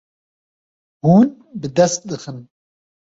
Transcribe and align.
Hûn 1.05 1.27
bi 1.59 1.67
dest 1.75 2.01
dixin. 2.09 2.39